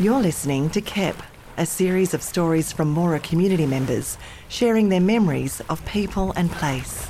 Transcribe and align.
You're 0.00 0.22
listening 0.22 0.70
to 0.70 0.80
KEP, 0.80 1.14
a 1.58 1.66
series 1.66 2.14
of 2.14 2.22
stories 2.22 2.72
from 2.72 2.94
Moora 2.94 3.22
community 3.22 3.66
members 3.66 4.16
sharing 4.48 4.88
their 4.88 4.98
memories 4.98 5.60
of 5.68 5.84
people 5.84 6.32
and 6.36 6.50
place. 6.50 7.06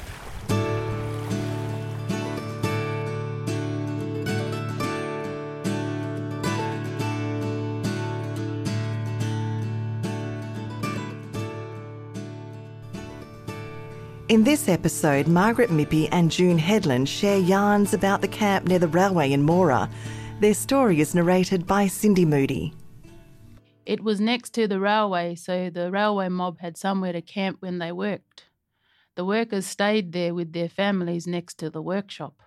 In 14.28 14.42
this 14.42 14.68
episode, 14.68 15.28
Margaret 15.28 15.70
Mippy 15.70 16.08
and 16.10 16.28
June 16.28 16.58
Headland 16.58 17.08
share 17.08 17.38
yarns 17.38 17.94
about 17.94 18.20
the 18.20 18.26
camp 18.26 18.66
near 18.66 18.80
the 18.80 18.88
railway 18.88 19.30
in 19.30 19.46
Moora. 19.46 19.88
Their 20.40 20.54
story 20.54 21.00
is 21.00 21.14
narrated 21.14 21.68
by 21.68 21.86
Cindy 21.86 22.24
Moody. 22.24 22.74
It 23.90 24.04
was 24.04 24.20
next 24.20 24.50
to 24.50 24.68
the 24.68 24.78
railway, 24.78 25.34
so 25.34 25.68
the 25.68 25.90
railway 25.90 26.28
mob 26.28 26.60
had 26.60 26.76
somewhere 26.76 27.12
to 27.12 27.20
camp 27.20 27.56
when 27.58 27.80
they 27.80 27.90
worked. 27.90 28.44
The 29.16 29.24
workers 29.24 29.66
stayed 29.66 30.12
there 30.12 30.32
with 30.32 30.52
their 30.52 30.68
families 30.68 31.26
next 31.26 31.58
to 31.58 31.70
the 31.70 31.82
workshop. 31.82 32.40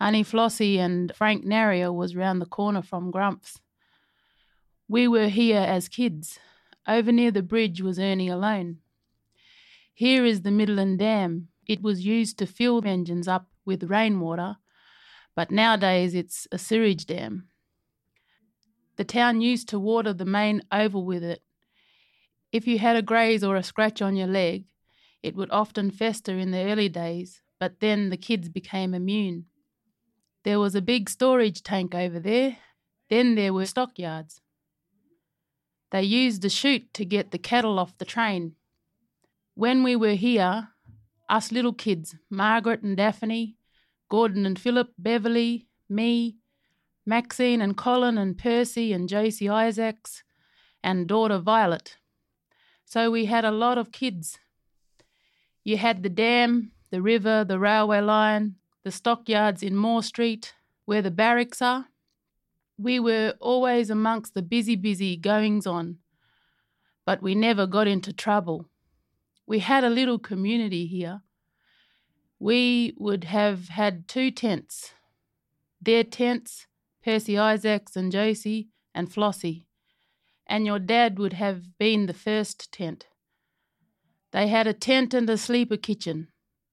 Honey 0.00 0.22
Flossie 0.22 0.78
and 0.78 1.12
Frank 1.16 1.44
Narrier 1.44 1.92
was 1.92 2.14
round 2.14 2.40
the 2.40 2.46
corner 2.46 2.82
from 2.82 3.10
Grumps. 3.10 3.62
We 4.86 5.08
were 5.08 5.26
here 5.26 5.58
as 5.58 5.88
kids. 5.88 6.38
Over 6.86 7.10
near 7.10 7.32
the 7.32 7.42
bridge 7.42 7.80
was 7.80 7.98
Ernie 7.98 8.28
alone. 8.28 8.78
Here 9.92 10.24
is 10.24 10.42
the 10.42 10.52
Midland 10.52 11.00
Dam. 11.00 11.48
It 11.66 11.82
was 11.82 12.06
used 12.06 12.38
to 12.38 12.46
fill 12.46 12.86
engines 12.86 13.26
up 13.26 13.48
with 13.64 13.90
rainwater, 13.90 14.58
but 15.34 15.50
nowadays 15.50 16.14
it's 16.14 16.46
a 16.52 16.58
sewage 16.58 17.06
dam. 17.06 17.48
The 18.96 19.04
town 19.04 19.40
used 19.40 19.68
to 19.70 19.78
water 19.78 20.12
the 20.12 20.24
main 20.24 20.62
oval 20.70 21.04
with 21.04 21.24
it. 21.24 21.42
If 22.52 22.66
you 22.66 22.78
had 22.78 22.96
a 22.96 23.02
graze 23.02 23.42
or 23.42 23.56
a 23.56 23.62
scratch 23.62 24.00
on 24.00 24.16
your 24.16 24.28
leg, 24.28 24.66
it 25.22 25.34
would 25.34 25.50
often 25.50 25.90
fester 25.90 26.38
in 26.38 26.50
the 26.50 26.64
early 26.64 26.88
days, 26.88 27.42
but 27.58 27.80
then 27.80 28.10
the 28.10 28.16
kids 28.16 28.48
became 28.48 28.94
immune. 28.94 29.46
There 30.44 30.60
was 30.60 30.74
a 30.74 30.82
big 30.82 31.08
storage 31.08 31.62
tank 31.62 31.94
over 31.94 32.20
there. 32.20 32.58
Then 33.08 33.34
there 33.34 33.52
were 33.52 33.66
stockyards. 33.66 34.40
They 35.90 36.02
used 36.02 36.44
a 36.44 36.50
chute 36.50 36.92
to 36.94 37.04
get 37.04 37.30
the 37.30 37.38
cattle 37.38 37.78
off 37.78 37.96
the 37.98 38.04
train. 38.04 38.56
When 39.54 39.82
we 39.82 39.96
were 39.96 40.14
here, 40.14 40.68
us 41.28 41.52
little 41.52 41.72
kids, 41.72 42.14
Margaret 42.28 42.82
and 42.82 42.96
Daphne, 42.96 43.56
Gordon 44.10 44.44
and 44.44 44.58
Philip, 44.58 44.90
Beverly, 44.98 45.68
me, 45.88 46.36
Maxine 47.06 47.60
and 47.60 47.76
Colin 47.76 48.18
and 48.18 48.36
Percy 48.36 48.92
and 48.92 49.08
Josie 49.08 49.48
Isaacs, 49.48 50.22
and 50.82 51.06
daughter 51.06 51.38
Violet. 51.38 51.96
So 52.84 53.10
we 53.10 53.26
had 53.26 53.44
a 53.44 53.50
lot 53.50 53.78
of 53.78 53.92
kids. 53.92 54.38
You 55.62 55.76
had 55.76 56.02
the 56.02 56.08
dam, 56.08 56.72
the 56.90 57.02
river, 57.02 57.44
the 57.44 57.58
railway 57.58 58.00
line, 58.00 58.56
the 58.82 58.90
stockyards 58.90 59.62
in 59.62 59.76
Moore 59.76 60.02
Street, 60.02 60.54
where 60.84 61.02
the 61.02 61.10
barracks 61.10 61.62
are. 61.62 61.86
We 62.76 63.00
were 63.00 63.34
always 63.40 63.90
amongst 63.90 64.34
the 64.34 64.42
busy, 64.42 64.76
busy 64.76 65.16
goings 65.16 65.66
on, 65.66 65.98
but 67.06 67.22
we 67.22 67.34
never 67.34 67.66
got 67.66 67.86
into 67.86 68.12
trouble 68.12 68.68
we 69.46 69.58
had 69.58 69.84
a 69.84 69.90
little 69.90 70.18
community 70.18 70.86
here. 70.86 71.22
We 72.38 72.94
would 72.96 73.24
have 73.24 73.68
had 73.68 74.08
two 74.08 74.30
tents. 74.30 74.92
Their 75.80 76.04
tents, 76.04 76.66
Percy 77.04 77.36
Isaacs 77.36 77.96
and 77.96 78.10
Josie 78.10 78.70
and 78.94 79.12
Flossie, 79.12 79.66
and 80.46 80.64
your 80.64 80.78
dad 80.78 81.18
would 81.18 81.34
have 81.34 81.76
been 81.78 82.06
the 82.06 82.14
first 82.14 82.72
tent. 82.72 83.08
They 84.32 84.48
had 84.48 84.66
a 84.66 84.72
tent 84.72 85.12
and 85.12 85.28
a 85.28 85.36
sleeper 85.36 85.76
kitchen. 85.76 86.28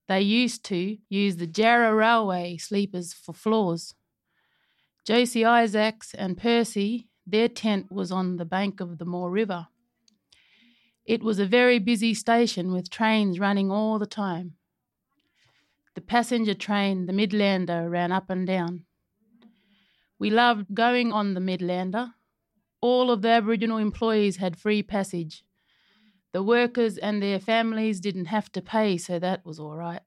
They 0.08 0.22
used 0.22 0.64
to 0.66 0.98
use 1.10 1.36
the 1.36 1.48
Jarrah 1.48 1.94
Railway 1.94 2.56
sleepers 2.56 3.12
for 3.12 3.34
floors. 3.34 3.94
Josie 5.06 5.44
Isaacs 5.44 6.14
and 6.14 6.38
Percy, 6.38 7.10
their 7.28 7.50
tent 7.50 7.92
was 7.92 8.10
on 8.10 8.38
the 8.38 8.46
bank 8.46 8.80
of 8.80 9.00
the 9.00 9.06
Moore 9.06 9.32
River. 9.32 9.68
It 11.06 11.24
was 11.24 11.40
a 11.40 11.46
very 11.46 11.78
busy 11.78 12.14
station 12.14 12.72
with 12.72 12.90
trains 12.90 13.38
running 13.38 13.70
all 13.70 14.00
the 14.00 14.06
time. 14.06 14.54
The 15.94 16.02
passenger 16.02 16.54
train, 16.54 17.06
the 17.06 17.14
Midlander, 17.14 17.92
ran 17.92 18.14
up 18.14 18.30
and 18.30 18.48
down. 18.48 18.86
We 20.22 20.30
loved 20.30 20.76
going 20.76 21.12
on 21.12 21.34
the 21.34 21.40
Midlander. 21.40 22.14
All 22.80 23.10
of 23.10 23.24
the 23.24 23.30
Aboriginal 23.30 23.80
employees 23.80 24.38
had 24.38 24.56
free 24.56 24.84
passage. 24.84 25.44
The 26.32 26.44
workers 26.44 27.00
and 27.00 27.24
their 27.24 27.40
families 27.40 28.00
didn't 28.00 28.26
have 28.26 28.52
to 28.52 28.62
pay, 28.62 28.98
so 28.98 29.18
that 29.18 29.44
was 29.44 29.60
all 29.60 29.76
right. 29.76 30.02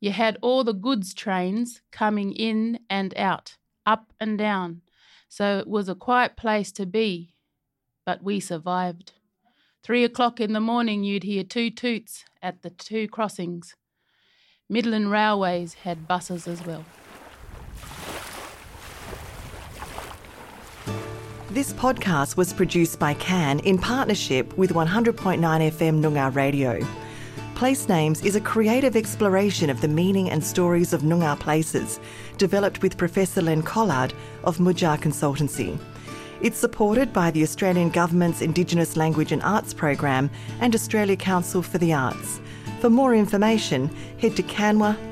You 0.00 0.10
had 0.10 0.36
all 0.42 0.64
the 0.64 0.72
goods 0.72 1.14
trains 1.14 1.80
coming 1.92 2.32
in 2.32 2.80
and 2.90 3.16
out, 3.16 3.56
up 3.86 4.12
and 4.18 4.36
down, 4.36 4.82
so 5.28 5.58
it 5.58 5.68
was 5.68 5.88
a 5.88 5.94
quiet 5.94 6.36
place 6.36 6.72
to 6.72 6.86
be, 6.86 7.36
but 8.04 8.24
we 8.24 8.40
survived. 8.40 9.12
Three 9.84 10.02
o'clock 10.02 10.40
in 10.40 10.54
the 10.54 10.60
morning, 10.60 11.04
you'd 11.04 11.22
hear 11.22 11.44
two 11.44 11.70
toots 11.70 12.24
at 12.42 12.62
the 12.62 12.70
two 12.70 13.06
crossings. 13.06 13.76
Midland 14.68 15.12
Railways 15.12 15.74
had 15.74 16.08
buses 16.08 16.48
as 16.48 16.66
well. 16.66 16.84
This 21.56 21.72
podcast 21.72 22.36
was 22.36 22.52
produced 22.52 22.98
by 22.98 23.14
CAN 23.14 23.60
in 23.60 23.78
partnership 23.78 24.54
with 24.58 24.74
100.9 24.74 25.38
FM 25.38 26.02
Noongar 26.02 26.34
Radio. 26.34 26.86
Place 27.54 27.88
Names 27.88 28.20
is 28.20 28.36
a 28.36 28.42
creative 28.42 28.94
exploration 28.94 29.70
of 29.70 29.80
the 29.80 29.88
meaning 29.88 30.28
and 30.28 30.44
stories 30.44 30.92
of 30.92 31.00
Noongar 31.00 31.40
places, 31.40 31.98
developed 32.36 32.82
with 32.82 32.98
Professor 32.98 33.40
Len 33.40 33.62
Collard 33.62 34.12
of 34.44 34.58
Mujar 34.58 34.98
Consultancy. 34.98 35.78
It's 36.42 36.58
supported 36.58 37.14
by 37.14 37.30
the 37.30 37.42
Australian 37.42 37.88
Government's 37.88 38.42
Indigenous 38.42 38.94
Language 38.94 39.32
and 39.32 39.42
Arts 39.42 39.72
Program 39.72 40.28
and 40.60 40.74
Australia 40.74 41.16
Council 41.16 41.62
for 41.62 41.78
the 41.78 41.94
Arts. 41.94 42.38
For 42.80 42.90
more 42.90 43.14
information, 43.14 43.88
head 44.18 44.36
to 44.36 44.42
canwa.com.au. 44.42 45.06